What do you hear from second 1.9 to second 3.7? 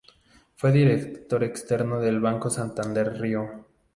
del Banco Santander Río.